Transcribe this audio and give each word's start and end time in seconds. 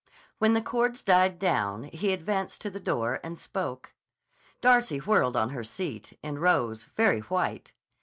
When 0.39 0.55
the 0.55 0.63
chords 0.63 1.03
died 1.03 1.37
down 1.37 1.83
he 1.93 2.11
advanced 2.11 2.59
to 2.61 2.71
the 2.71 2.79
door 2.79 3.19
and 3.23 3.37
spoke. 3.37 3.93
Darcy 4.59 4.97
whirled 4.97 5.37
on 5.37 5.51
her 5.51 5.63
seat, 5.63 6.17
and 6.23 6.41
rose, 6.41 6.85
very 6.97 7.19
white. 7.19 7.71